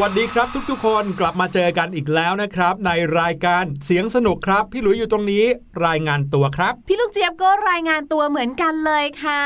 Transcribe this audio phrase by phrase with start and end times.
[0.00, 5.44] วัสดีครับทุกๆ คนกลับมาเจอกันอีกแล้วนะครับ ในรายการเสียงสนุกครับ พี่หลุยอยู่ตรงนี้
[5.86, 9.42] รายงานตัวครับ พี่ลูกเจี๊ยบก็รายงานตัวเหมือนกันเลยค่ะ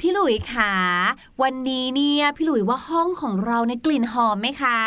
[0.00, 0.74] พี่หลุยขา
[1.42, 4.78] วันนี้เนี่ยพี่หลุยว่าห้องของเราในยกลิ่นหอมไหมคะ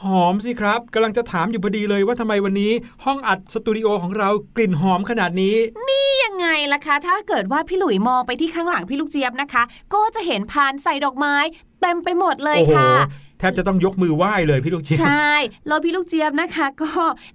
[0.00, 2.72] หอมสิครับกำลังจะถามอยู่พอดีเลยว่าทำไมวันนี้
[3.04, 5.56] ห้องอัดสตูดิโอของเรากลิ่นหอมขนาดนี้
[5.88, 9.62] นี่ยังไงล่ะคะ ถ้าเกิดว่าพี่หลุยมองไปที่ข้างหลังพี่ลูกเจี๊ยบนะคะ
[9.94, 11.36] ก็จะเห็นพานใส่ดอกไม้
[11.80, 12.90] เต็มไปหมดเลยโอ้โหค่ะ
[13.40, 15.32] แทบจะต้องยกมือไหว้เลยพี่ลูกเจี๊ยบ ใช่
[15.68, 16.90] แล้วพี่ลูกเจี๊ยบนะคะ ก็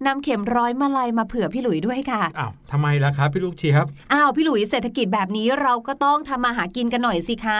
[0.05, 7.59] นำเข็มร้อยมาลัยมาเผื่อพี่หลุยด้วยค่ะ อ้าวทำไมล่ะครับพี่ลูกเจี๊ยบ อ้าวพี่หลุยเศรษฐกิจแบบนี้เราก็ต้องทำมาหากินกันหน่อยสิคะ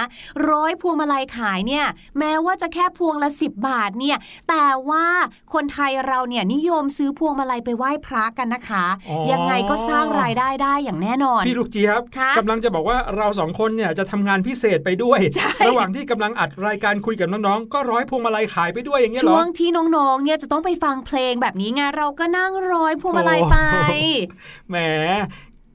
[0.49, 1.85] ร้อยพวงมาลัยขายเนี่ย
[2.19, 4.17] แม้ว่าจะแค่พวงละ 10 บาทเนี่ย
[4.49, 5.05] แต่ว่า
[5.53, 24.77] คนไทยเราเนี่ยนิยมซื้อพวงมาลัยไปไหว้พระกันนะคะอ๋อยังไงก็สร้างรายได้ได้อย่างแน่นอน พี่ลูกเจี๊ยบคะกำลังจะบอกว่าเราสองคนเนี่ยจะทำงานพิเศษไปด้วยใช่ระหว่างที่กำลังอัดรายการคุยกับน้องๆก็ร้อยพวงมาลัยขายไปด้วยอย่างเงี้ยเหรช่วองที่น้องๆ เนี่ยจะต้องไปฟังเพลงแบบนี้ไงเราก็นั่งร้อยพวงมาลัยไปโอ้แหม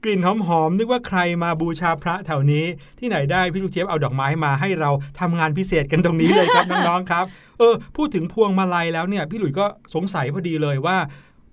[0.03, 0.27] กลิ่นห
[0.59, 2.65] อมๆนึกว่าใครมาบูชาพระแถวนี้
[2.99, 7.25] ที่ไหนได้พี่ลูกเจี๊ยบเอาดอกไม้มาให้เราทำงานพิเศษกันตรงนี้เลยครับ น้องๆครับ
[7.59, 9.65] เออ พูดถึงพวงมาลัยแล้วเนี่ย พี่หลุยส์ก็
[9.95, 10.97] สงสัยพอดีเลยว่า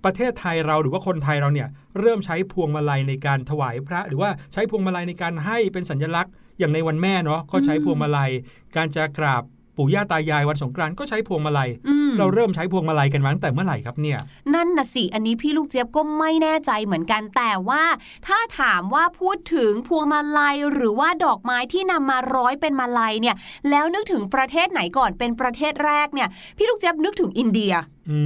[0.05, 1.69] ประเทศไทยเราหรือว่าคนไทยเราเนี่ย
[1.99, 8.31] เริ่มใช้พวงมาลัยในการถวายพระ หรือว่าใช้พวงมาลัยในการให้เป็นสัญลักษณ์อย่างในวันแม่เนาะก็ใช้พวงมาลัย
[8.77, 9.43] การจะกราบ
[9.79, 14.19] ปู่ย่าตายายวันสงกรานต์ก็ใช้พวงมาลัยอืมเราเริ่มใช้พวงมาลัยกันมาตั้งแต่เมื่อไหร่ครับเนี่ย
[14.55, 17.85] นั่นน่ะสิ อันนี้พี่ลูกเจี๊ยบก็ไม่แน่ใจเหมือนกันแต่ว่า
[18.27, 23.37] ถ้าถามว่าพูดถึงพวงมาลัยหรือว่าดอกไม้ที่นำมาร้อยเป็นมาลัยเนี่ย
[23.71, 27.75] แล้วนึกถึงประเทศไหนก่อนเป็นประเทศแรกเนี่ย พี่ลูกเจี๊ยบนึกถึงอินเดีย
[28.11, 28.21] อื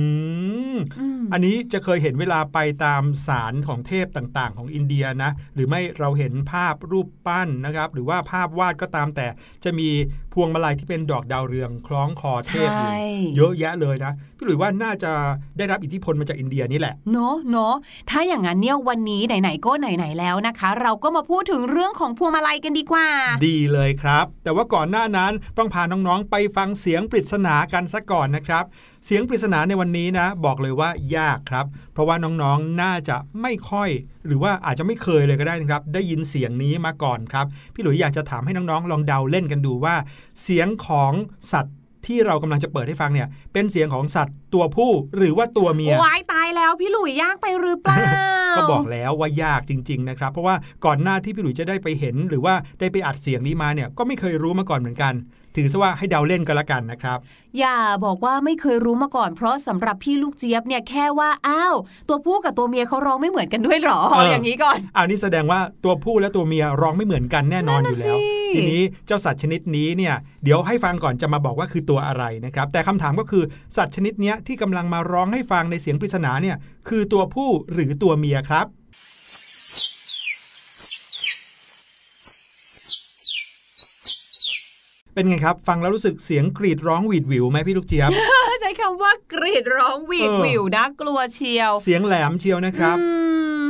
[0.74, 9.26] มอืมอันนี้จะเคยเห็นเวลาไปตามศาลของเทพต่างๆ ของอินเดียนะ หรือไม่เราเห็นภาพรูปปั้นนะครับ หรือว่าภาพวาดก็ตามแต่
[9.64, 9.88] จะมี
[10.34, 13.00] พวงมาลัยที่เป็นดอกดาวเรืองคล้องคอเทพอยู่ใช่
[13.36, 15.12] เยอะแยะเลยนะพี่หลุยว่าน่าจะ
[15.58, 17.74] ได้รับอิทธิพลมาจากอินเดียนี่แหละเนอะเนอะ
[18.10, 23.08] ถ้าอย่างนั้นเนี่ยวันนี้ไหนๆก็ไหนๆแล้วนะคะ เราก็มาพูดถึงเรื่องของพวงมาลัยกันดีกว่า
[23.46, 28.64] ดีเลยครับ แต่ว่าก่อนหน้านั้นต้องพาน้องๆไปฟังเสียงปริศนากันซะก่อนนะครับ
[29.06, 33.90] เสียงปริศนาในวันนี้นะ บอกเลยว่ายากครับ เพราะว่าน้องๆน่าจะไม่ค่อย
[34.26, 39.94] หรือว่าอาจจะไม่เคยเลยก็ได้นะครับ ได้ยินเสียงนี้มาก่อนครับ พี่หลุยอยากจะถามให้น้องๆ ลองเดาเล่นกันดูว่า
[40.42, 41.12] เสียงของ
[41.52, 41.76] สัตว์
[42.06, 47.98] ที่เรากำลังจะเปิดให้ฟังเนี่ย เป็นเสียงของสัตว์ตัวผู้หรือว่าตัวเมียวายตายแล้วพี่หลุยยากไปหรือเปล่า
[48.56, 55.14] ก็บอกแล้วว่ายากจริง ๆ นะครับ เพราะว่าก่อนหน้าที่พี่หลุยจะได้ไปเห็น หรือว่าได้ไปอัดเสียงนี้มาเนี่ยก็ไม่เคยรู้มาก่อนเหมือนกัน
[55.56, 57.18] ถือซะว่าให้เดาเล่นก็แล้วกันนะครับ
[57.58, 61.74] อย่าบอกว่าไม่เคยรู้มาก่อน เพราะสำหรับพี่ลูกเจี๊ยบเนี่ยแค่ว่าอ้าว
[62.08, 68.16] ตัวผู้กับตัวเมียเขาร้องไม่เหมือนกันด้วยเหรอเออออย่างนี้ก่อนอ้าวนี่แสดงว่าตัวผู้และตัวเมียร้องไม่เหมือนกันแน่นอนนั่อนน่ะยู่แล้วสิ
[68.54, 70.14] ทีนี้เจ้าสัตว์ชนิดนี้เนี่ย
[70.44, 73.44] เดี๋ยวให้ฟังก่อนจะมาบอกว่าคือตัวอะไรนะครับ แต่คำถามก็คือ
[73.76, 76.56] สัตว์ชนิดเนี้ยที่กำลังมาร้องให้ฟังในเสียงปริศนาเนี่ย
[76.88, 78.66] คือตัวผู้หรือตัวเมียครับ
[85.14, 88.10] เป็นไงครับ ฟังแล้วรู้สึกเสียงกรีดร้องหวีดหวิวไหมพี่ลูกเจี๊ยบ
[88.60, 93.06] ใช้คำว่ากรีดร้องหวีดเออหวิวนะกลัวเชียว เสียงแหลมเชียวนะครับอื
[93.60, 93.62] ม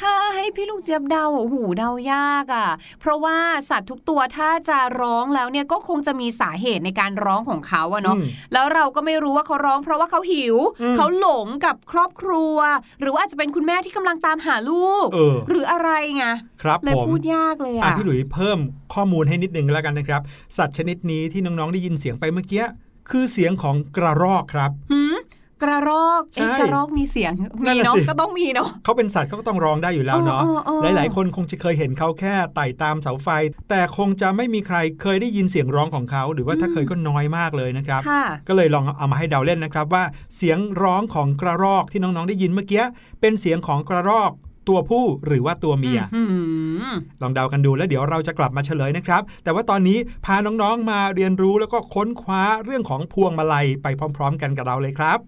[0.00, 2.68] ถ้าให้พี่ลูกเจี๊ยบเดาโอ้โหเดายากอะ่ะ
[3.00, 3.36] เพราะว่า
[3.70, 12.56] สัตว์ทุกตัวถ้าจะร้องแล้วเนี่ยก็คงจะมีสาเหตุในการร้องของเขาอะเนาะอืมแล้วเราก็ไม่รู้ว่าเขาร้อง เพราะว่าเขาหิวอืมเขาหลงกับครอบครัว
[13.00, 16.24] หรือว่าอาจจะเป็นคุณแม่ที่กำลังตามหาลูกเออหรืออะไรไง
[16.62, 18.58] ครับเลยผมพูดยากเลยอะอะพี่หลุยเพิ่ม
[18.94, 20.22] ข้อมูลให้นิดนึงแล้วกันนะครับ
[20.56, 22.64] สัตว์ชนิดนี้ที่น้อง ๆ ได้ยินเสียงไปเมื่อกี้
[23.10, 25.16] คือเสียงของกระรอกครับหืม
[25.62, 27.32] กระรอกเอ๊ะใช่กระรอกมีเสียง
[27.66, 33.28] นั่นมีน่ะเนาะสิก็ต้องมีเนาะเขาเป็นสัตว์เขาก็ต้องร้องได้อยู่แล้วเนาะเออเออเออหลาย ๆ คนคงจะเคยเห็นเขาแค่ไต่ตามเสาไฟ
[33.70, 40.04] แต่คงจะไม่มีใครเคยได้ยินเสียงร้องของเขา หรือว่าถ้าเคยก็น้อยมากเลยนะครับค่ะก็เลยลองเอามาให้เดาเล่นนะครับว่า
[40.36, 42.82] เสียงร้องของกระรอกที่น้อง ๆ ได้ยินเมื่อกี้
[43.20, 44.32] เป็นเสียงของกระรอก
[44.68, 46.42] ตัวผู้หรือว่าตัวเมียอื้อหื
[46.82, 46.84] อ
[47.22, 55.18] ลองเดากันดูแล้วเดี๋ยวเราจะกลับมาเฉลยนะครับ แต่ว่าตอนนี้พาน้องๆมาเรียนรู้แล้วก็ค้นคว้าเรื่องของพวงมาลัยไปพร้อม ๆ กันกับเราเลยครับ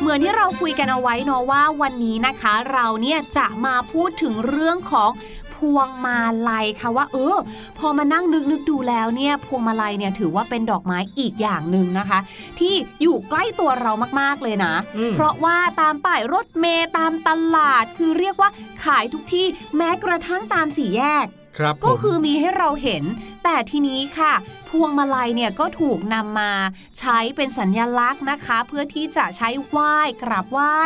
[0.00, 5.10] เหมือนที่เราคุยกันเอาไว้เนาะว่าวันนี้นะคะ เราเนี่ยจะมาพูดถึงเรื่องของ
[5.56, 6.18] พวงมา
[6.48, 7.36] ลัยค่ะว่าเออ
[7.78, 12.18] พอมานั่งนึกนึกดูแล้วเนี่ยพวงมาลัยเนี่ยถือว่าเป็นดอกไม้อีกอย่างหนึ่งนะคะ
[12.58, 18.50] ที่อยู่ใกล้ตัวเรามากๆเลยนะอืมเพราะว่าตามป้ายรถเมล์ตามตลาดคือเรียกว่า
[18.84, 19.46] ขายทุกที่
[19.76, 21.26] แม้กระทั่งตามสี่แยก
[21.58, 23.04] ครับก็ผมคือมีให้เราเห็น
[23.44, 24.34] แต่ทีนี้ค่ะ
[24.74, 26.52] พวงมาลัยเนี่ยก็ถูกนำมา
[26.98, 30.78] ใช้เป็นสัญญลักษณ์นะคะ เพื่อที่จะใช้ไหว้กราบไหว้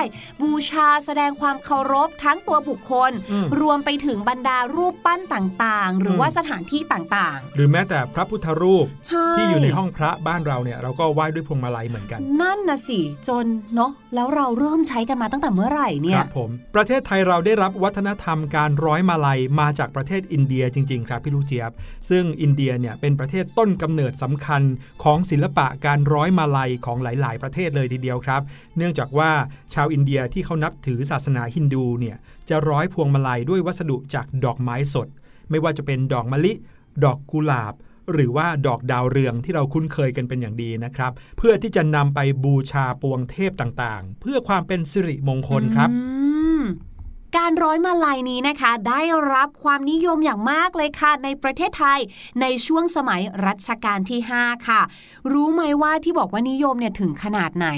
[0.43, 21.71] บูชาแสดงความเคารพทั้งตัวบุคคลอืมรวมไปถึงบรรดารูปปั้นต่างๆ หรือว่าอืมสถานที่ต่างหรือแม้แต่พระพุทธรูปๆใช่ที่อยู่ในห้องพระบ้านเราเนี่ยเราก็ไหว้ด้วยพวงมาลัยเหมือนกัน นั่นนะสิจนเนาะแล้วเราเริ่มใช้กันมาตั้งแต่เมื่อไหร่เนี่คยรับผมประเทศไทยเราได้รับวัฒนธรรมการร้อยมาลัยมาจากประเทศอินเดียจริง ๆ ครับพี่ลูกเจี๊ยบ
[22.11, 24.63] ซึ่งอินเดียเนี่ยเป็นประเทศต้นกำเนิดสำคัญ
[25.03, 28.43] ของศิลปะการร้อยมาลัยของหลาย ๆ ประเทศเลยทีเดียวครับ
[28.77, 29.31] เนื่องจากว่า
[29.75, 32.17] ชาวอินเดียที่เขานับถือศาสนาฮินดูเนี่ย
[32.49, 35.09] จะร้อยพวงมาลัยด้วยวัสดุจากดอกไม้สด
[35.51, 36.53] ไม่ว่าจะเป็นดอกมะลิ
[37.05, 37.75] ดอกกุหลาบ
[38.13, 45.91] หรือว่าดอกดาวเรืองที่เราคุ้นเคยกันเป็นอย่างดีนะครับ เพื่อที่จะนำไปบูชาปวงเทพต่าง ๆ เพื่อความเป็นสิริมงคลครับ
[47.37, 49.01] การร้อยมาลัยนี้นะคะ ได้
[49.35, 52.01] รับความนิยมอย่างมากเลยค่ะ ในประเทศไทย
[52.41, 54.81] ในช่วงสมัยรัชกาลที่ 5 ค่ะ
[55.33, 57.69] รู้ไหมว่าที่บอกว่านิยมเนี่ยถึงขนาดไหน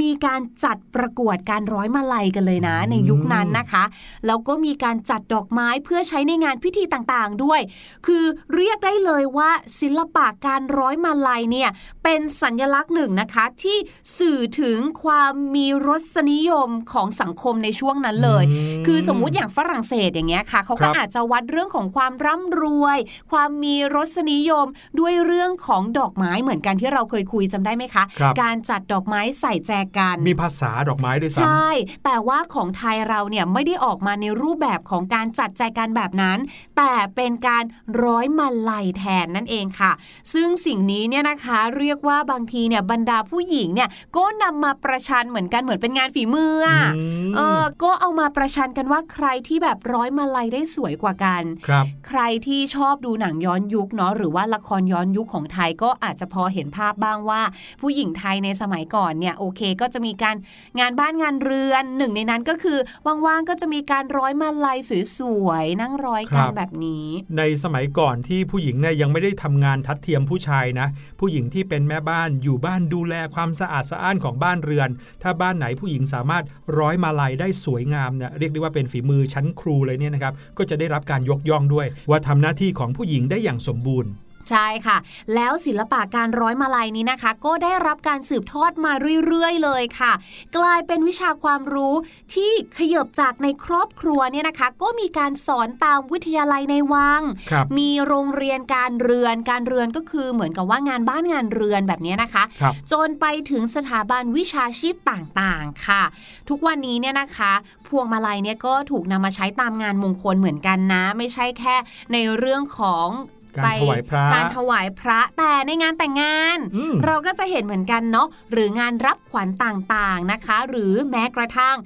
[0.00, 3.84] มีการจัดประกวดการร้อยมาลัยกันเลยนะ ในยุคนั้นนะคะ
[4.26, 7.60] แล้วก็มีการจัดดอกไม้เพื่อใช้ในงานพิธีต่างๆด้วย
[8.06, 8.24] คือ
[8.54, 9.50] เรียกได้เลยว่า
[9.80, 11.70] ศิลปะการร้อยมาลัยเนี่ย
[12.04, 13.78] เป็นสัญลักษณ์หนึ่งนะคะ ที่
[14.18, 22.98] สื่อถึงความมีรสนิยมของสังคมในช่วงนั้นเลยอืมคือสมมุติอย่างฝรั่งเศสอย่างเงี้ยค่ะเขาครัก็บอาจจะวัดเรื่องของความร่ำรวย
[23.32, 24.66] ความมีรสนิยม
[25.00, 31.70] ด้วยเรื่องของดอกไม้เหมือนกันที่เราเคยคุยจำได้ไหมคะครับการจัดดอกไม้ใส่แจกัน มีภาษาดอกไม้ด้วยซ้ใช่
[32.04, 36.38] แต่ว่าของไทยเราเนี่ยไม่ได้ออกมาในรูปแบบของการจัดแจกันแบบนั้น
[36.76, 37.64] แต่เป็นการ
[38.04, 39.92] ร้อยมาลัยแทนนั่นเองค่ะ
[40.32, 57.42] ซึ่งสิ่งนี้เนี่ยนะคะเรียกว่าบางทีเนี่ยบรรดาผู้หญิงเนี่ยก็นำมาประชันเหมือนกันเหมือนเป็นงานฝีมือำอะอืมเออก็เอามาประชันกันว่าใครที่แบบร้อยมาลัยได้สวยกว่ากันครับใครที่ชอบดูหนังย้อนยุคเนาะหรือว่าละครย้อนยุคของไทยก็อาจจะพอเห็นภาพบ้างว่า
[57.80, 60.36] ผู้หญิงไทยในสมัยก่อนเนี่ยโอเคก็จะมีการ
[60.80, 62.78] งานบ้านงานเรือนหนึ่งในนั้นก็คือ
[63.26, 64.78] ว่างๆก็จะมีการร้อยมาลัย
[65.18, 67.06] สวยๆนั่งร้อยกันแบบนี้
[67.38, 70.88] ในสมัยก่อนที่ผู้หญิงเนี่ยยังไม่ได้ทำงานทัดเทียมผู้ชายนะ
[71.20, 74.88] ผู้หญิงที่เป็นแม่บ้านอยู่บ้านดูแลความสะอาดสะอ้านของบ้านเรือน
[75.22, 76.44] ถ้าบ้านไหนผู้หญิงสามารถ
[76.78, 84.10] ร้อยมาลัยได้สวยงามเนี่ยเรียกได้ว่าเป็นฝีมือชั้นครูเลยเนี่ยนะครับก็จะได้รับการยกย่องด้วย ว่าทำหน้าที่ของผู้หญิงได้อย่างสมบูรณ์
[84.50, 84.96] ใช่ค่ะ
[85.34, 88.92] แล้วศิลปะการร้อยมาลัยนี้นะคะ ก็ได้รับการสืบทอดมา
[89.26, 90.12] เรื่อยๆ เลยค่ะ
[90.56, 91.94] กลายเป็นวิชาความรู้
[92.34, 106.02] ที่ขยบจากในครอบครัวเนี่ยนะคะ ก็มีการสอนตามวิทยาลัยในวังครับมีโรงเรียนการเรือนการเรือนก็คือเหมือนกับว่างานบ้านงานเรือนแบบนี้นะคะครับจนไปถึงสถาบันวิชาชีพต่างๆค่ะ
[106.48, 107.52] ทุกวันนี้เนี่ยนะคะ
[107.88, 111.76] พวงมาลัยเนี่ยก็ถูกนำมาใช้ตามงานมงคลเหมือนกันนะ ไม่ใช่แค่
[112.12, 113.08] ในเรื่องของ
[113.56, 121.76] การถวายพระการถวายพระแต่ในงานแต่งงานอืมเราก็จะเห็นเหมือนกันเนาะหรืองานรับขวัญต่างๆนะคะ หรือแม้กระทั่ง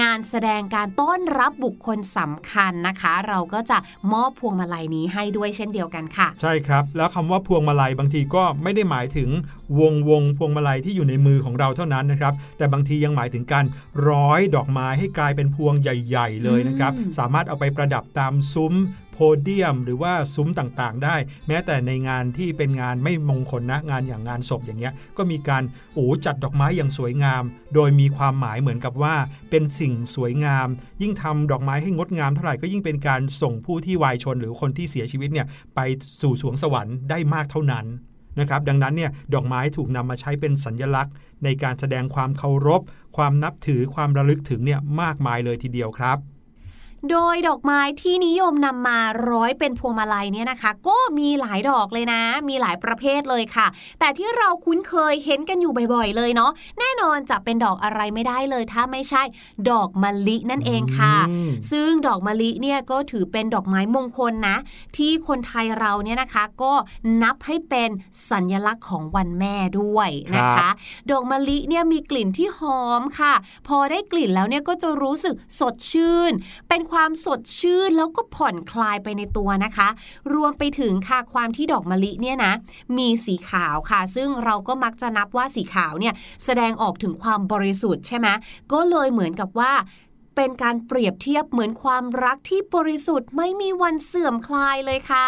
[0.00, 3.78] งานแสดงการต้อนรับบุคคลสำคัญนะคะ เราก็จะ
[4.12, 9.30] มอบพวงมาลัยนี้ให้ด้วยเช่นเดียวกันค่ะ ใช่ครับ แล้วคำว่าพวงมาลัยบางทีก็ไม่ได้หมายถึง
[9.80, 13.64] วงวงพวงมาลัยที่อยู่ในมือของเราเท่านั้นนะครับ แต่บางทียังหมายถึงการ
[14.08, 18.74] ร้อยดอกไม้ให้กลายเป็นพวงใหญ่ ๆ เลยนะครับอืมสามารถเอาไปประดับตามซุ้ม
[19.07, 21.16] โพเดียม หรือว่าซุ้มต่างๆ ได้
[21.48, 25.62] แม้แต่ในงานที่เป็นงานไม่มงคลนะงานอย่างงานศพอย่างเงี้ยก็มีการ
[25.94, 27.42] โอ้จัดดอกไม้อย่างสวยงาม
[27.74, 29.14] โดยมีความหมายเหมือนกับว่า
[29.50, 30.68] เป็นสิ่งสวยงาม
[31.02, 35.80] ยิ่งทำดอกไม้ให้งดงามเท่าไหร่ก็ยิ่งเป็นการส่งผู้ที่วายชน หรือคนที่เสียชีวิตเนี่ยไป
[36.20, 37.86] สู่สวงสวรรค์ได้มากเท่านั้น
[38.40, 42.82] นะครับดังนั้นเนี่ยดอกไม้ถูกนำมาใช้เป็นสัญญลักษณ์ ในการแสดงความเคารพ
[43.16, 46.18] ความนับถือความระลึกถึงเนี่ยมากมายเลยทีเดียวครับ
[47.10, 48.98] โดยดอกไม้ที่นิยมนำมา
[49.30, 53.66] ร้อยเป็นพวงมาลัยเนี่ยนะคะ ก็มีหลายดอกเลยนะ มีหลายประเภทเลยค่ะ
[54.00, 59.22] แต่ที่เราคุ้นเคยเห็นกันอยู่บ่อยๆ เลยเนาะแน่นอนจะเป็นดอกอะไรไม่ได้เลย ถ้าไม่ใช่
[59.70, 64.56] ดอกมะลินั่นเองค่ะอืมซึ่งดอกมะลิเนี่ยก็ถือเป็นดอกไม้มงคลนะ
[64.96, 66.72] ที่คนไทยเราเนี่ยนะคะ ก็
[67.22, 67.90] นับให้เป็น
[68.30, 70.74] สัญลักษณ์ของวันแม่ด้วยนะครัคะบ
[71.10, 73.34] ดอกมะลิเนี่ยมีกลิ่นที่หอมค่ะ
[73.68, 76.32] พอได้กลิ่นแล้วเนี่ยก็จะรู้สึกสดชื่น
[76.68, 79.88] เป็นความสดชื่นแล้วก็ผ่อนคลายไปในตัวนะคะ
[80.34, 82.52] รวมไปถึงค่ะความที่ดอกมะลิเนี่ยนะ
[82.98, 86.14] มีสีขาวค่ะ ซึ่งเราก็มักจะนับว่าสีขาวเนี่ย
[86.44, 88.28] แสดงออกถึงความบริสุทธิ์ใช่ไหม
[88.72, 89.72] ก็เลยเหมือนกับว่า
[90.40, 95.26] เป็นการเปรียบเทียบเหมือนความรักที่บริสุทธิ์ไม่มีวันเสื่อมคลายเลยค่ะ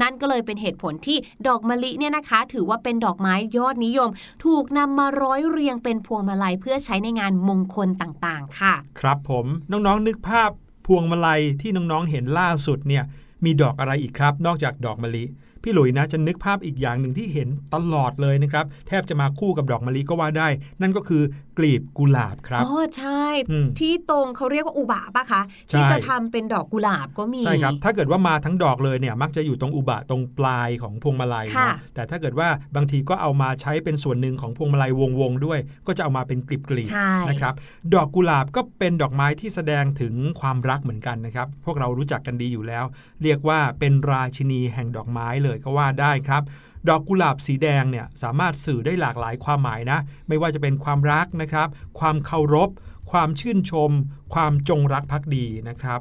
[0.00, 4.10] นั่นก็เลยเป็นเหตุผลที่ดอกมะลิเนี่ยนะคะ ถือว่าเป็นดอกไม้ยอดนิยม
[4.44, 10.50] ถูกนำมาร้อยเรียงเป็นพวงมาลัยเพื่อใช้ในงานมงคลต่างๆ ค่ะ ครับผมน้องๆนึกภาพ
[10.92, 13.04] พวงมาลัยที่น้องๆเห็นล่าสุดเนี่ย
[13.44, 15.24] มีดอกอะไรอีกครับ นอกจากดอกมะลิ
[15.62, 20.48] พี่หลุยนะจะนึกภาพอีกอย่างหนึ่งที่เห็นตลอดเลยนะครับ แทบจะมาคู่กับดอกมะลิก็ว่าได้
[20.80, 21.22] นั่นก็คือ
[21.58, 34.90] กลีบกุหลาบครับอ๋อใช่อืมที่ตรงเขาเรียกว่าอุบะปะคะใช่ที่จะทำเป็นดอกกุหลาบก็มีใช่ครับ ถ้าเกิดว่ามาทั้งดอกเลยเนี่ยมักจะอยู่ตรงอุบะตรงปลายของพวงมาลัยค่ะเนาะแต่ถ้าเกิดว่าบางทีก็เอามาใช้เป็นส่วนหนึ่งของพวงมาลัย
[35.20, 37.54] วงๆด้วย ก็จะเอามาเป็นกลีบใช่ๆนะครับ
[37.94, 42.84] ดอกกุหลาบก็เป็นดอกไม้ที่แสดงถึงความรักเหมือนกันนะครับ พวกเรารู้จักกันดีอยู่แล้ว
[43.22, 46.42] เรียกว่าเป็นราชินีแห่งดอกไม้เลยก็ว่าได้ครับ
[46.88, 52.70] ดอกกุหลาบสีแดงเนี่ยสามารถสื่อได้หลากหลายความหมายนะ ไม่ว่าจะเป็นความรักนะครับ ความเคารพ
[53.10, 53.90] ความชื่นชม
[54.34, 56.00] ความจงรักภักดีนะครับ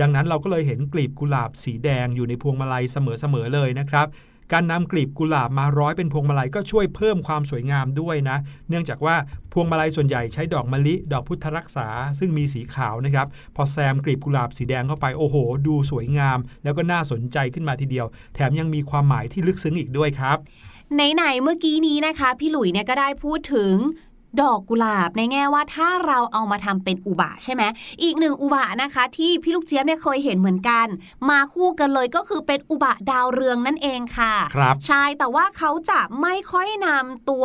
[0.00, 4.06] ดังนั้นเราก็เลยเห็นกลีบกุหลาบสีแดงอยู่ในพวงมาลัยเสมอๆเลยนะครับ
[4.52, 8.36] การนำกลีบกุหลาบมาร้อยเป็นพวงมาลัยก็ช่วยเพิ่มความสวยงามด้วยนะ
[8.68, 9.16] เนื่องจากว่า
[9.52, 11.88] พวงมาลัยส่วนใหญ่ใช้ดอกมะลิ ดอกพุทธรักษา
[12.18, 13.26] ซึ่งมีสีขาวนะครับ
[13.56, 20.38] พอแซมกลีบกุหลาบสีแดงเข้าไปโอ้โห ดูสวยงาม แล้วก็น่าสนใจขึ้นมาทีเดียว แถมยังมีความหมายที่ลึกซึ้งอีกด้วยครับ
[20.94, 23.74] ไหนๆเมื่อกี้นี้นะคะ พี่หลุยเนี่ยก็ได้พูดถึง
[24.40, 27.62] ดอกกุหลาบในแง่ว่าถ้าเราเอามาทำเป็นอุบะใช่ไหม
[28.02, 30.86] อีกหนึ่งอุบะนะคะ ที่พี่ลูกเจี๊ยบเนี่ยเคยเห็นเหมือนกัน
[31.30, 37.44] มาคู่กันเลยก็คือเป็นอุบะดาวเรืองนั่นเองค่ะ ครับใช่แต่ว่าเขาจะไม่ค่อยนำตัว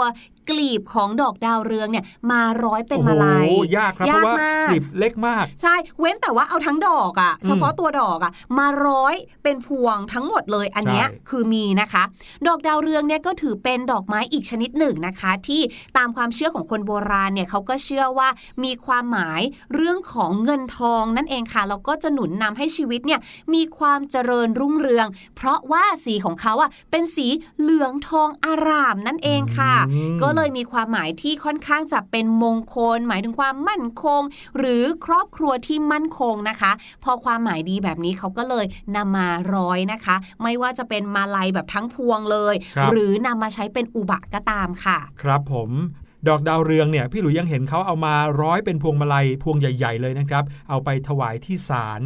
[0.50, 3.48] กลีบของดอกดาวเรืองเนี่ยมาร้อยเป็นโอ้โหมาลัย
[3.78, 12.04] ยากครับเพราะว่ามากกลีบเล็กมาก ใช่ เว้นแต่ว่าเอาทั้งดอกอะเฉพาะตัวดอกอะมาร้อยเป็นพวงทั้งหมดเลยอันเนี้ยใช่คือมีนะคะ
[12.48, 15.62] ดอกดาวเรืองเนี่ยก็ถือเป็นดอกไม้อีกชนิดหนึ่งนะคะ ที่
[15.98, 18.30] ตามความเชื่อของคนโบราณเนี่ยเขาก็เชื่อว่า
[18.64, 19.42] มีความหมาย
[19.76, 23.20] เรื่องของเงินทองนั่นเองค่ะแล้วก็จะหนุนนำให้ชีวิตเนี่ย
[23.54, 27.28] มีความเจริญรุ่งเรือง เพราะว่าสีของเขาอะเป็นสี
[27.60, 34.22] เหลืองทองอารามนั่นเองค่ะอืมก็เลยมีความหมายที่ค่อนข้างจะเป็นมงคล หมายถึงความมั่นคง
[34.58, 36.72] หรือครอบครัวที่มั่นคงนะคะ
[37.04, 38.66] พอความหมายดีแบบนี้เขาก็เลย
[38.96, 45.72] นำมาร้อยนะคะ ไม่ว่าจะเป็นมาลัยแบบทั้งพวงเลยครับหรือนำมาใช้เป็นอุบะก็ตามค่ะ ครับผม
[46.28, 52.02] ดอกดาวเรืองเนี่ยพี่หลุยยังเห็นเขาเอามาร้อยเป็นพวงมาลัยพวงใหญ่ ๆ เลยนะครับ เอาไปถวายที่ศาล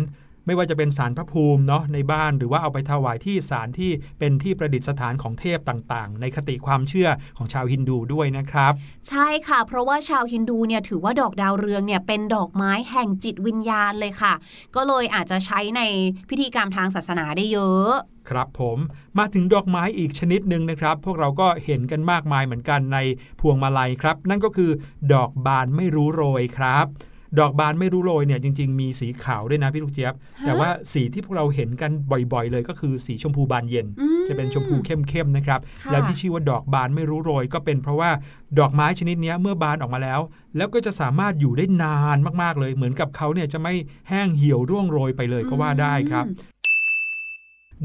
[0.50, 8.74] ไม่ว่าจะเป็นศาลพระภูมิเนาะในบ้านหรือว่าเอาไปถวายที่ศาลที่เป็นที่ประดิษฐานของเทพต่างๆ ในคติความเชื่อของชาวฮินดูด้วยนะครับ
[9.10, 14.34] ใช่ค่ะ เพราะว่าชาวฮินดูเนี่ยถือว่าดอกดาวเรืองเนี่ยเป็นดอกไม้แห่งจิตวิญญาณเลยค่ะ
[14.76, 15.82] ก็เลยอาจจะใช้ใน
[16.30, 17.94] พิธีกรรมทางศาสนาได้เยอะ
[18.30, 18.78] ครับผม
[19.18, 22.98] มาถึงดอกไม้อีกชนิดหนึ่งนะครับ พวกเราก็เห็นกันมากมายเหมือนกันใน
[23.40, 24.72] พวงมาลัยครับ นั่นก็คือ
[25.14, 26.86] ดอกบานไม่รู้โรยครับ
[27.40, 30.14] ดอกบานไม่รู้โรยเนี่ยจริง ๆ มีสีขาวด้วยนะพี่ลูกเจี๊ยบ
[30.46, 31.92] แต่ว่าสีที่พวกเราเห็นกัน
[32.34, 38.12] บ่อยๆ เลยก็คือสีชมพูบานเย็นอืมจะเป็นชมพูเข้มๆนะครับค่ะแล้วที่ชื่อว่าดอกบานไม่รู้โรย ก็เป็นเพราะว่า
[38.60, 40.20] ดอกไม้ชนิดเนี้ยเมื่อบานออกมาแล้ว
[40.58, 43.74] แล้วก็จะสามารถอยู่ได้นานมากๆเลย เหมือนกับเขาเนี่ยจะไม่
[44.10, 46.26] แห้งเหี่ยวร่วงโรยไปเลยก็ว่าได้ครับ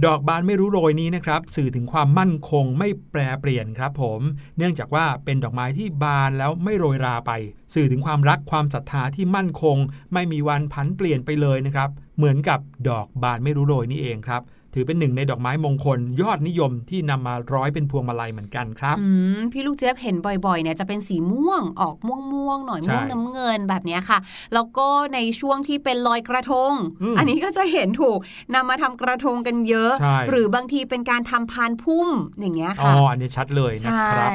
[0.05, 4.21] ดอกบานไม่รู้โรยนี้นะครับสื่อถึงความมั่นคงไม่แปรเปลี่ยนครับผม
[4.59, 7.33] เนื่องจากว่าเป็นดอกไม้ที่บานแล้วไม่โรยราไป
[7.75, 9.77] สื่อถึงความรักความศรัทธาที่มั่นคง
[10.13, 14.43] ไม่มีวันผันเปลี่ยนไปเลยนะครับ เหมือนกับดอกบานไม่รู้โรยนี่เองครับ
[14.75, 24.19] ถือเป็นหนึ่งในดอกไม้มงคล ยอดนิยมที่นำมาร้อยเป็นพวงมาลัยเหมือนกันครับอืมพี่ลูกเจี๊ยบเห็นบ่อยๆเนี่ยจะเป็นสีม่วงออกม่วงม่วงๆหน่อยใช่ม่วงน้ำเงินแบบเนี้ยค่ะ
[24.55, 28.19] แล้วก็ในช่วงที่เป็นลอยกระทงอืมอันนี้ก็จะเห็นถูก
[28.55, 32.09] นำมาทำกระทงกันเยอะใช่หรือบางทีเป็นการทำพานพุ่ม
[32.41, 34.31] อย่างเงี้ยอ๋อค่ะอันนี้ชัดเลยนะใช่ครับ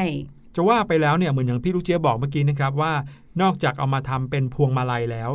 [0.56, 2.94] จะว่าไปแล้วเนี่ยเหมือนอย่างพี่ลูกเจี๊ยบบอกเมื่อกี้นะครับว่า
[3.42, 5.32] นอกจากเอามาทำเป็นพวงมาลัยแล้ว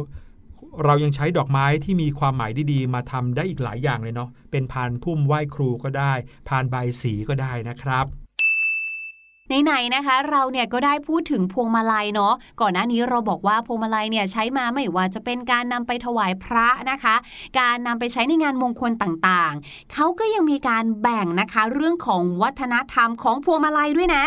[0.85, 6.13] เรายังใช้ดอกไม้ที่มีความหมายดีๆ มาทำได้อีกหลายอย่างเลยเนาะเป็นพานพุ่มไหว้ครูก็ได้
[6.49, 8.07] พานใบสีก็ได้นะครับ
[9.65, 17.15] ไหนๆนะคะ เราเนี่ยก็ได้พูดถึงพวงมาลัยเนาะก่อนหน้านี้เราบอกว่าพวงมาลัยเนี่ยใช้มาไม่ว่าจะเป็นการนำไปถวายพระนะคะ
[17.61, 24.25] การนำไปใช้ในงานมงคลต่างๆ เขาก็ยังมีการแบ่งนะคะ เรื่องของวัฒนธรรมของพวงมาลัยด้วยนะ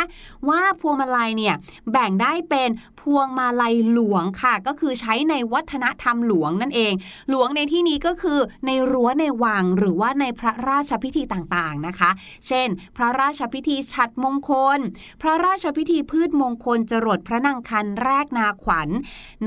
[0.50, 1.56] ว่าพวงมาลัยเนี่ย
[1.92, 2.70] แบ่งได้เป็น
[3.08, 6.94] พวงมาลัยหลวงค่ะ ก็คือใช้ในวัฒนธรรมหลวงนั่นเอง
[7.30, 12.10] หลวงในที่นี้ก็คือในรั้วในวังหรือว่าในพระราชพิธีต่างๆนะคะ
[12.48, 12.68] เช่น
[12.98, 14.80] พระราชพิธีฉัตรมงคล
[15.22, 18.90] พระราชพิธีพืชมงคลจรดพระนางคันแรกนาขวัญ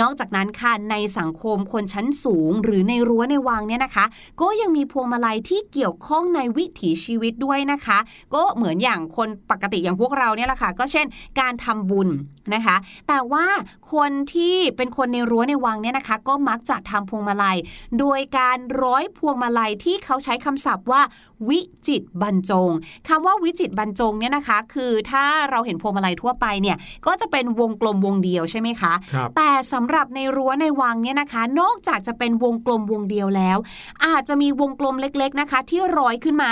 [0.01, 4.05] นอกจากนั้นค่ะในสังคมคนชั้นสูง หรือในรั้วในวังเนี่ยนะคะ
[4.40, 7.99] ก็ยังมีพวงมาลัยที่เกี่ยวข้องในวิถีชีวิตด้วยนะคะ
[8.35, 11.07] ก็เหมือนอย่างคนปกติอย่างพวกเราเนี่ยแหละค่ะ ก็เช่น
[11.40, 12.09] การทำบุญ
[12.55, 12.77] นะคะ
[13.09, 13.44] แต่ว่า
[13.93, 17.57] คนที่เป็นคนในรั้วในวังเนี่ยนะคะ ก็มักจะทำพวงมาลัย
[17.99, 21.03] โดยการร้อยพวงมาลัยที่เขาใช้คำศัพท์ว่า
[21.49, 22.71] วิจิตรบรรจง
[23.09, 33.59] คำว่าวิจิตรบรรจงเนี่ยนะคะ คือถ้าเราเห็นพวงมาลัยทั่วไปเนี่ยก็จะเป็นวงกลมวงเดียวใช่ไหมคะครับแต่สำหรับในรั้วในวังเนี่ยนะคะ นอกจากจะเป็นวงกลมวงเดียวแล้ว
[34.07, 36.51] อาจจะมีวงกลมเล็ก ๆนะคะ ที่ร้อยขึ้นมา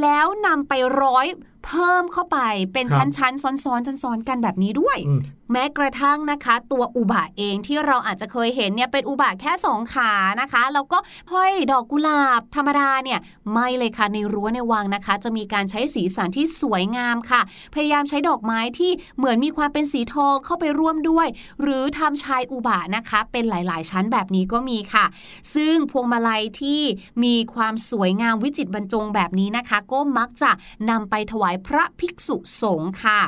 [0.00, 1.26] แล้วนำไปร้อย
[1.64, 2.38] เพิ่มเข้าไป
[2.72, 5.20] เป็นครับชั้นๆ ซ้อนๆซ้อนๆกันแบบนี้ด้วยอืม
[5.52, 10.98] แม้กระทั่งนะคะ ตัวอุบะเองที่เราอาจจะเคยเห็นเนี่ยเป็นอุบะแค่สองขานะคะแล้วก็
[11.32, 13.18] ห้อยดอกกุหลาบธรรมดาเนี่ย
[13.52, 17.40] ไม่เลยค่ะในรั้วในวังนะคะ จะมีการใช้สีสันที่สวยงามค่ะ
[17.74, 21.26] พยายามใช้ดอกไม้ที่เหมือนมีความเป็นสีทองเข้าไปร่วมด้วย
[21.62, 25.04] หรือทำชายอุบะนะคะ เป็นหลายๆ ชั้นแบบนี้ก็มีค่ะ
[25.54, 26.80] ซึ่งพวงมาลัยที่
[27.24, 30.50] มีความสวยงามวิจิตรบรรจงแบบนี้นะคะ ก็มักจะ
[30.90, 33.20] นำไปถวายพระภิกษุสงฆ์ค่ะ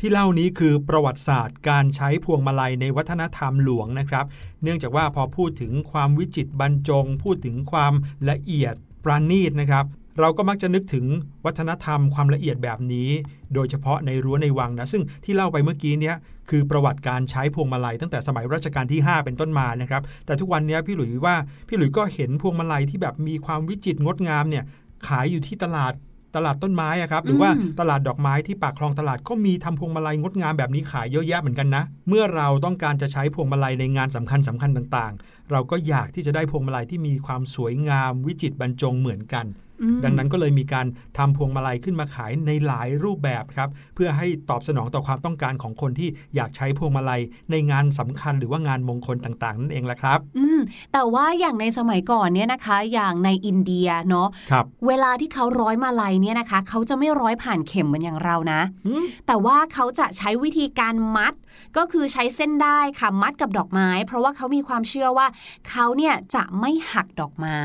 [0.00, 4.26] ที่เล่านี้คือประวัติศาสตร์การใช้พวงมาลัยในวัฒนธรรมหลวงนะครับ
[4.62, 7.92] เนื่องจากว่าพอพูดถึงความวิจิตรบรรจง พูดถึงความ
[8.30, 9.84] ละเอียดปราณีตนะครับ
[10.20, 11.06] เราก็มักจะนึกถึง
[11.46, 13.10] วัฒนธรรมความละเอียดแบบนี้
[13.54, 16.16] โดยเฉพาะในรั้วในวังนะ ซึ่งที่เล่าไปเมื่อกี้เนี้ย
[16.50, 21.36] คือประวัติการใช้พวงมาลัยตั้งแต่สมัยรัชกาลที่ 5 เป็นต้นมานะครับ แต่ทุกวันนี้พี่หลุยว่า
[21.68, 24.64] พี่หลุยก็เห็นพวงมาลัยที่แบบมีความวิจิตรงดงามเนี่ย
[25.06, 25.92] ขายอยู่ที่ตลาด
[26.36, 39.67] ตลาดต้นไม้อะครับหรือว่าอืมตลาดดอกไม้ที่ปากคลองตลาดก็มีทำพวงมาลัยงดงามแบบนี้ขายเยอะแยะเหมือนกันนะ เมื่อเราต้องการจะใช้พวงมาลัยในงานสำคัญสคัญๆต่างๆ เราก็อยากที่จะได้พวงมาลัยที่มีความสวยงามวิจิตรบรรจงเหมือนกันอืม
[40.04, 40.86] ดังนั้นก็เลยมีการ
[41.18, 50.58] ทำพวงมาลัยขึ้นมาขายในหลายรูปแบบครับ เพื่อให้ตอบสนองต่อความต้องการของคนที่อยากใช้พวงมาลัยในงานสำคัญหรือว่างานมงคลต่างๆ นั่นเองแหละครับอืม
[50.92, 61.34] แต่ว่าอย่างในสมัยก่อนเนี่ยนะคะ อย่างในอินเดียเนาะครับเวลาที่เขาร้อยมาลัยเนี่ยนะคะ เขาจะไม่ร้อยผ่านเข็มเหมือนอย่างเรานะอืมแต่ว่าเขาจะใช้วิธีการมัด
[61.76, 65.26] ก็คือใช้เส้นได้ค่ะมัดกับดอกไม้ เพราะว่าเขามีความเชื่อว่า
[65.70, 67.62] เขาเนี่ยจะไม่หักดอกไม้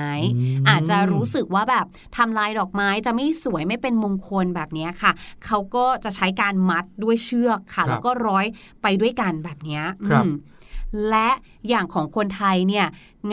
[0.64, 1.86] มอาจจะรู้สึกว่าแบบ
[2.18, 5.12] ทำลายดอกไม้จะไม่สวยไม่เป็นมงคลแบบเนี้ยค่ะ
[5.46, 8.46] เขาก็จะใช้การมัดด้วยเชือกค่ะครับแล้วก็ร้อย
[8.84, 10.34] ไปด้วยกันแบบเนี้ยครับอืม
[11.10, 11.30] และ
[11.70, 12.86] อย่างของคนไทยเนี่ย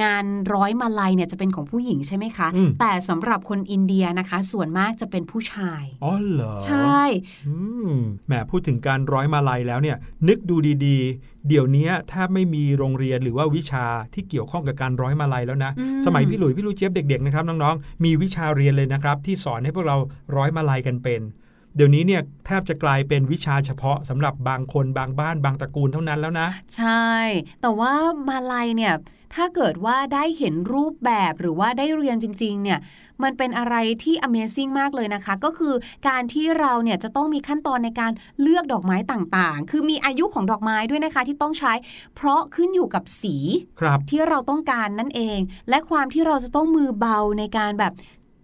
[0.03, 7.01] งานร้อยมาลัยเนี่ยจะเป็นของผู้หญิงใช่ไหมคะอืมแต่สำหรับคนอินเดียนะคะ ส่วนมากจะเป็นผู้ชาย อ๋อเหรอ ใช่
[7.47, 7.55] อื
[7.89, 7.93] ม
[8.27, 9.97] แหมพูดถึงการร้อยมาลัยแล้วเนี่ย
[10.29, 19.97] นึกดูดีๆ เดี๋ยวนี้แทบไม่มีโรงเรียนหรือว่าวิชาที่เกี่ยวข้องกับการร้อยมาลัยแล้วนะอืมสมัยพี่หลุยพี่ลูกเจี๊ยบเด็กๆนะครับน้องๆมีวิชาเรียนเลยนะครับ ที่สอนให้พวกเรา
[20.37, 21.21] ร้อยมาลัยกันเป็น
[21.77, 27.11] เดี๋ยวนี้เนี่ยแทบจะกลายเป็นวิชาเฉพาะสำหรับบางคนบางบ้านบางตระกูลเท่านั้นแล้วนะ ใช่
[27.63, 27.93] แต่ว่า
[28.29, 28.95] มาลัยเนี่ย
[29.37, 32.79] ถ้าเกิดว่าได้เห็นรูปแบบหรือว่าได้เรียนจริง ๆ เนี่ย
[33.23, 35.75] มันเป็นอะไรที่ Amazing มากเลยนะคะ ก็คือ
[36.09, 41.73] การที่เราเนี่ยจะต้องมีขั้นตอนในการเลือกดอกไม้ต่างๆ คือมีอายุของดอกไม้ด้วยนะคะที่ต้องใช้
[42.17, 43.37] เพราะขึ้นอยู่กับสี
[43.81, 47.93] ครับที่เราต้องการนั่นเอง และความที่เราจะต้องมือเบาในการแบบ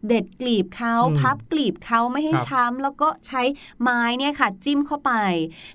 [0.09, 3.43] เด็ดกลีบเขาอืมพับกลีบเขาไม่ให้ครับช้ำแล้วก็ใช้
[3.83, 5.13] ไม้เนี่ยค่ะ จิ้มเข้าไป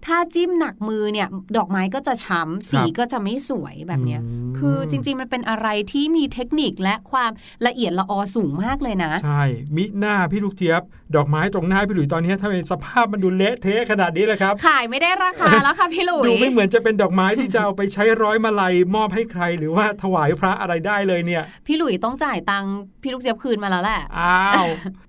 [0.06, 7.32] ถ้าจิ้มหนักมือเนี่ย ดอกไม้ก็จะช้ำสีก็จะไม่สวยแบบเนี้ยมคือจริง ๆ มันเป็นอะไรที่มีเทคนิคและความ
[7.68, 9.44] ละเอียดละออสูงมากเลยนะใช่
[9.76, 10.82] มิหน้าพี่ลูกเจี๊ยบ
[11.16, 24.66] ดอกไม้ตรงหน้าพี่หลุยตอนนี้ถ้าเป็นสภาพมันดูเละเทะขนาดนี้เลยครับ ขายไม่ได้ราคาแล้วค่ะพี่หลุยดูไม่เหมือนจะเป็นดอกไม้ที่จะเอาไปใช้ร้อยมาลัยมอบให้ใคร หรือว่าถวายพระอะไรได้เลยเนี่ย พี่หลุยต้องจ่ายตังค์พี่ลูกเจี๊ยบคืนมาแล้วแหละอ้าว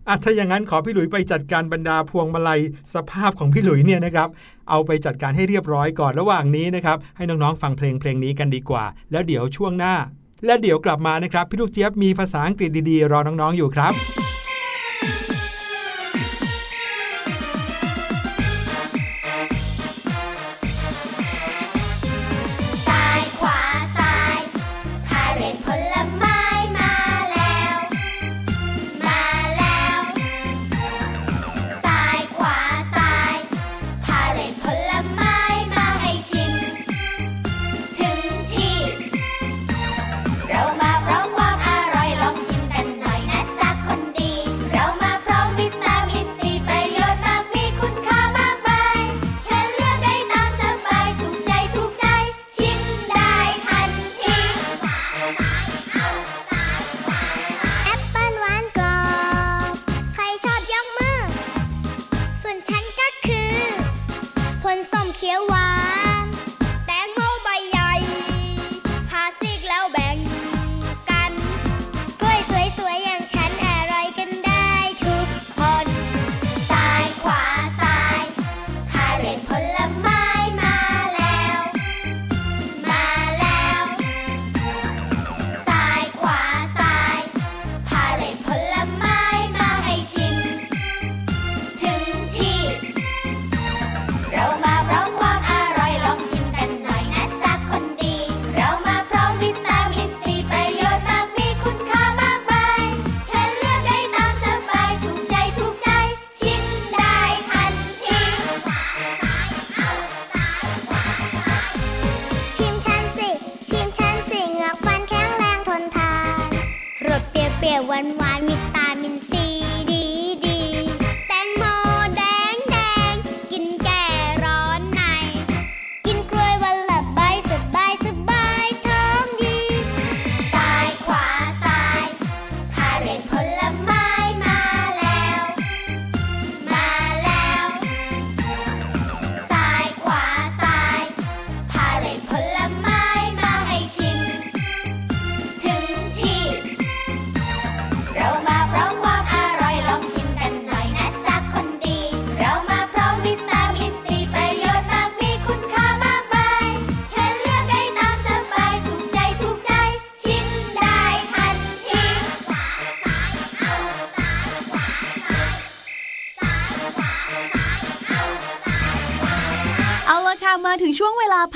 [0.08, 2.60] อะถ้าอย่างนั้นขอพี่หลุยไปจัดการบรรดาพวงมาลัย
[2.94, 4.28] สภาพของพี่หลุยเนี่ยนะครับ
[4.70, 9.94] เอาไปจัดการให้เรียบร้อยก่อนระหว่างนี้นะครับ ให้น้องๆฟังเพลงเพลงนี้กันดีกว่า แล้วเดี๋ยวช่วงหน้า
[10.46, 14.21] และเดี๋ยวกลับมานะครับ พี่ลูกเจี๊ยบมีภาษาอังกฤษดีๆ รอน้องๆอยู่ครับ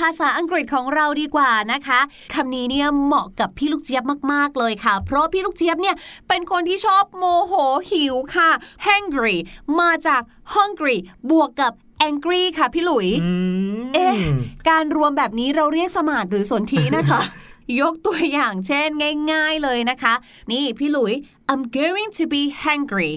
[0.06, 2.00] าภาษาอังกฤษของเราดีกว่านะคะ
[2.34, 5.96] คำนี้เนี่ยเหมาะกับพี่ลูกเจี๊ยบมากๆเลยค่ะ เพราะพี่ลูกเจี๊ยบเนี่ย
[6.28, 7.52] เป็นคนที่ชอบโมโห
[7.90, 8.50] หิวค่ะ
[8.86, 9.36] hungry
[9.80, 10.22] มาจาก
[10.54, 10.96] hungry
[11.30, 11.72] บวกกับ
[12.08, 13.32] angry ค่ะพี่หลุยอื
[13.78, 14.12] มเอ๊ะ
[14.68, 17.20] การรวมแบบนี้เราเรียกสมาร์ทหรือสนทีนะคะ
[17.80, 18.88] ยกตัวอย่างเช่น
[19.32, 20.14] ง่าย ๆเลยนะคะ
[20.50, 21.12] นี่พี่หลุย
[21.50, 23.12] I'm going to be hungry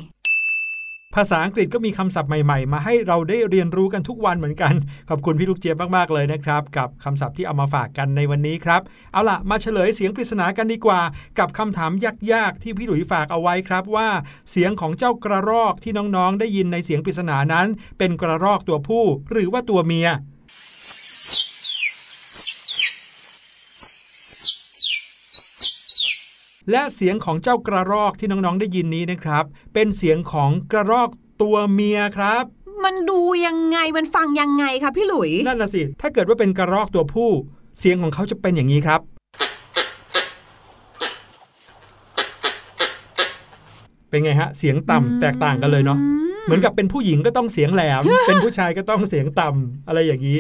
[1.15, 4.74] ภาษาอังกฤษก็มีคำศัพท์ใหม่ๆ มาให้เราได้เรียนรู้กันทุกวันเหมือนกัน
[5.10, 8.82] ขอบคุณพี่ลูกเจี๊ยบมากๆเลยนะครับ กับคำศัพท์ที่เอามาฝากกันในวันนี้ครับ
[9.13, 11.02] เอาล่ะ มาเฉลยเสียงปริศนากันดีกว่า
[11.39, 11.91] กับคำถาม
[12.32, 14.10] ยากๆ ที่พี่หลุยฝากเอาไว้ครับว่า
[14.52, 17.67] เสียงของเจ้ากระรอกที่น้องๆ ได้ยินในเสียงปริศนานั้น
[17.98, 20.10] เป็นกระรอกตัวผู้ หรือว่าตัวเมีย
[26.71, 31.10] และเสียงของเจ้ากระรอกที่น้องๆได้ยินนี้นะครับ เป็นเสียงของกระรอก
[31.41, 32.43] ตัวเมียครับ
[32.84, 37.29] มันดูยังไงมันฟังยังไงคะพี่หลุย นั่นน่ะสิ ถ้าเกิดว่าเป็นกระรอกตัวผู้
[37.79, 39.01] เสียงของเขาจะเป็นอย่างนี้ครับ
[44.10, 45.99] เป็นไงฮะ เสียงต่ำแตกต่างกันเลยเนาะ
[46.45, 50.39] เหมือนกับเป็นผู้หญิงก็ต้องเสียงแหลม เป็นผู้ชายก็ต้องเสียงต่ำอะไรอย่างนี้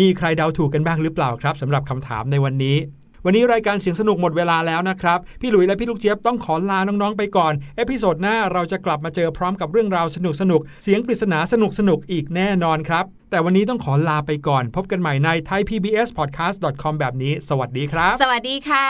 [0.00, 2.76] มีใครเดาถูกกันบ้างหรือเปล่าครับสำหรับคำถามในวันนี้
[3.24, 18.88] วันนี้รายการเสียงสนุกหมดเวลาแล้วนะครับ พี่หลุยและพี่ลูกเจี๊ยบต้องขอลาน้องๆไปก่อน episode หน้าเราจะกลับมาเจอพร้อมกับเรื่องราวสนุกสนุกๆเสียงปริศนาสนุกสนุกๆอีกแน่นอนครับ แต่วันนี้ต้องขอลาไปก่อน พบกันใหม่ใน thaipbspodcast.com แบบนี้ สวัสดีครับ สวัสดีค่ะ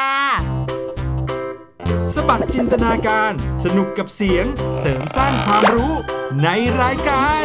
[2.14, 3.32] สบัดจินตนาการ
[3.64, 4.44] สนุกกับเสียง
[4.78, 5.92] เสริมสร้างความรู้
[6.42, 6.48] ใน
[6.82, 7.44] รายการ